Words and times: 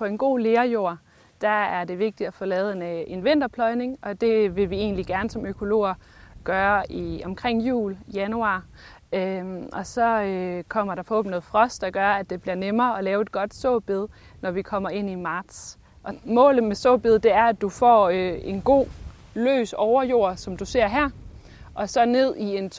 på 0.00 0.04
en 0.04 0.18
god 0.18 0.38
lerjord, 0.38 0.96
der 1.40 1.48
er 1.48 1.84
det 1.84 1.98
vigtigt 1.98 2.26
at 2.26 2.34
få 2.34 2.44
lavet 2.44 2.72
en, 2.72 2.82
øh, 2.82 3.02
en 3.06 3.24
vinterpløjning, 3.24 3.98
og 4.02 4.20
det 4.20 4.56
vil 4.56 4.70
vi 4.70 4.76
egentlig 4.76 5.06
gerne 5.06 5.30
som 5.30 5.46
økologer 5.46 5.94
gøre 6.44 6.92
i 6.92 7.22
omkring 7.24 7.68
jul, 7.68 7.98
januar. 8.14 8.64
Øhm, 9.12 9.68
og 9.72 9.86
så 9.86 10.22
øh, 10.22 10.64
kommer 10.64 10.94
der 10.94 11.02
forhåbentlig 11.02 11.30
noget 11.30 11.44
frost, 11.44 11.80
der 11.80 11.90
gør, 11.90 12.08
at 12.08 12.30
det 12.30 12.42
bliver 12.42 12.54
nemmere 12.54 12.98
at 12.98 13.04
lave 13.04 13.22
et 13.22 13.32
godt 13.32 13.54
såbed, 13.54 14.08
når 14.40 14.50
vi 14.50 14.62
kommer 14.62 14.90
ind 14.90 15.10
i 15.10 15.14
marts. 15.14 15.78
Og 16.02 16.14
målet 16.24 16.64
med 16.64 16.76
såbedet, 16.76 17.22
det 17.22 17.32
er, 17.32 17.44
at 17.44 17.60
du 17.60 17.68
får 17.68 18.08
øh, 18.08 18.38
en 18.42 18.60
god 18.60 18.86
løs 19.34 19.72
overjord, 19.72 20.36
som 20.36 20.56
du 20.56 20.64
ser 20.64 20.88
her, 20.88 21.10
og 21.74 21.88
så 21.88 22.04
ned 22.04 22.36
i 22.36 22.56
en 22.56 22.70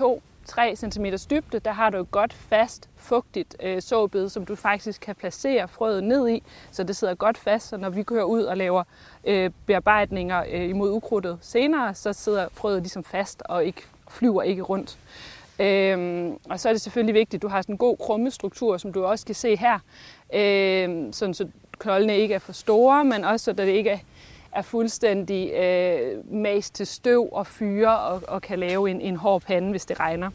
3 0.46 0.76
cm 0.76 1.06
dybde, 1.30 1.60
der 1.60 1.72
har 1.72 1.90
du 1.90 1.98
et 1.98 2.12
godt 2.12 2.34
fast, 2.34 2.90
fugtigt 2.96 3.56
øh, 3.64 3.82
såbed, 3.82 4.30
som 4.30 4.46
du 4.46 4.56
faktisk 4.56 5.02
kan 5.02 5.16
placere 5.16 5.68
frøet 5.68 6.04
ned 6.04 6.30
i, 6.30 6.44
så 6.72 6.84
det 6.84 6.96
sidder 6.96 7.16
godt 7.16 7.38
fast, 7.38 7.68
så 7.68 7.78
når 7.78 7.90
vi 7.90 8.04
kører 8.04 8.24
ud 8.24 8.44
og 8.44 8.58
laver 8.58 8.84
øh, 9.24 9.52
bearbejdninger 9.66 10.44
øh, 10.52 10.70
imod 10.70 10.92
ukrudtet 10.92 11.38
senere, 11.42 11.96
så 11.96 12.14
sidder 12.14 12.48
frøet 12.54 12.82
ligesom 12.82 13.04
fast 13.04 13.42
og 13.46 13.66
ikke 13.66 13.82
flyver 14.10 14.44
ikke 14.44 14.62
rundt. 14.62 14.98
Øhm, 15.60 16.38
og 16.50 16.60
så 16.60 16.70
er 16.70 16.74
det 16.74 16.82
selvfølgelig 16.82 17.16
vigtigt, 17.16 17.40
at 17.40 17.42
du 17.42 17.48
har 17.48 17.62
sådan 17.62 17.74
en 17.74 17.78
god 17.78 17.98
krummestruktur, 17.98 18.78
som 18.78 18.94
du 18.94 19.06
også 19.06 19.26
kan 19.26 19.36
se 19.36 19.56
her, 19.56 19.80
øhm, 20.34 21.14
sådan 21.14 21.34
så 21.34 21.48
knoldene 21.80 22.18
ikke 22.18 22.34
er 22.34 22.40
for 22.40 22.54
store, 22.54 23.06
men 23.06 23.24
også 23.24 23.44
så 23.44 23.54
det 23.54 23.68
ikke 23.68 24.04
er, 24.54 24.62
fuldstændig 24.62 25.52
øh, 25.54 26.34
mast 26.34 26.76
til 26.76 26.88
støv 26.88 27.30
og 27.32 27.48
fyre 27.48 28.00
og, 28.00 28.22
og 28.28 28.42
kan 28.42 28.60
lave 28.60 28.90
en, 28.90 29.02
en 29.02 29.16
hård 29.16 29.42
pande, 29.42 29.70
hvis 29.70 29.86
det 29.86 30.00
regner. 30.00 30.30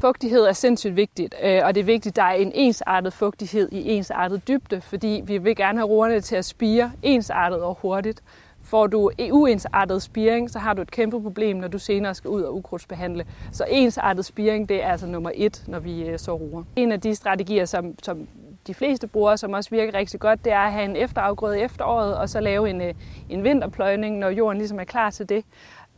Fugtighed 0.00 0.40
er 0.40 0.52
sindssygt 0.52 0.96
vigtigt, 0.96 1.34
øh, 1.42 1.60
og 1.64 1.74
det 1.74 1.80
er 1.80 1.84
vigtigt, 1.84 2.12
at 2.12 2.16
der 2.16 2.22
er 2.22 2.34
en 2.34 2.52
ensartet 2.54 3.12
fugtighed 3.12 3.68
i 3.72 3.90
ensartet 3.90 4.48
dybde, 4.48 4.80
fordi 4.80 5.22
vi 5.24 5.38
vil 5.38 5.56
gerne 5.56 5.78
have 5.78 5.88
roerne 5.88 6.20
til 6.20 6.36
at 6.36 6.44
spire 6.44 6.92
ensartet 7.02 7.62
og 7.62 7.78
hurtigt. 7.82 8.22
Får 8.62 8.86
du 8.86 9.10
uensartet 9.30 10.02
spiring, 10.02 10.50
så 10.50 10.58
har 10.58 10.74
du 10.74 10.82
et 10.82 10.90
kæmpe 10.90 11.22
problem, 11.22 11.56
når 11.56 11.68
du 11.68 11.78
senere 11.78 12.14
skal 12.14 12.30
ud 12.30 12.42
og 12.42 12.56
ukrudtsbehandle. 12.56 13.24
Så 13.52 13.64
ensartet 13.70 14.24
spiring, 14.24 14.68
det 14.68 14.84
er 14.84 14.88
altså 14.88 15.06
nummer 15.06 15.30
et, 15.34 15.64
når 15.66 15.78
vi 15.78 16.02
øh, 16.02 16.18
så 16.18 16.32
roer. 16.32 16.64
En 16.76 16.92
af 16.92 17.00
de 17.00 17.14
strategier, 17.14 17.64
som, 17.64 17.94
som 18.02 18.28
de 18.66 18.74
fleste 18.74 19.06
bruger, 19.06 19.36
som 19.36 19.52
også 19.52 19.70
virker 19.70 19.94
rigtig 19.94 20.20
godt, 20.20 20.44
det 20.44 20.52
er 20.52 20.58
at 20.58 20.72
have 20.72 20.84
en 20.84 20.96
efterafgrøde 20.96 21.58
i 21.58 21.62
efteråret, 21.62 22.16
og 22.16 22.28
så 22.28 22.40
lave 22.40 22.70
en, 22.70 22.80
øh, 22.80 22.94
en 23.28 23.44
vinterpløjning, 23.44 24.18
når 24.18 24.28
jorden 24.28 24.58
ligesom 24.58 24.80
er 24.80 24.84
klar 24.84 25.10
til 25.10 25.28
det. 25.28 25.44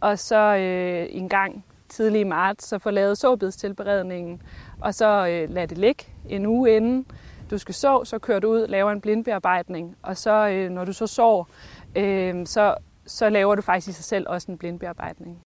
Og 0.01 0.19
så 0.19 0.57
øh, 0.57 1.07
en 1.11 1.29
gang 1.29 1.65
tidlig 1.89 2.21
i 2.21 2.25
marts, 2.25 2.65
så 2.65 2.79
få 2.79 2.91
lavet 2.91 3.19
såbedstilberedningen, 3.19 4.43
og 4.81 4.95
så 4.95 5.27
øh, 5.27 5.51
lade 5.51 5.67
det 5.67 5.79
ligge 5.79 6.05
en 6.29 6.47
uge 6.47 6.77
inden 6.77 7.07
du 7.53 7.59
skal 7.59 7.75
så, 7.75 8.05
så 8.05 8.19
kører 8.19 8.41
du 8.41 8.49
ud, 8.49 8.67
laver 8.67 8.93
en 8.93 9.01
blindbearbejdning, 9.01 9.97
og 10.03 10.17
så 10.17 10.49
øh, 10.49 10.71
når 10.71 10.85
du 10.85 10.93
så 10.93 11.07
sår, 11.07 11.49
øh, 11.97 12.47
så, 12.47 12.75
så 13.07 13.29
laver 13.29 13.55
du 13.55 13.63
faktisk 13.63 13.89
i 13.89 13.93
sig 13.93 14.05
selv 14.05 14.27
også 14.29 14.53
en 14.53 14.59
blindbearbejdning. 14.59 15.39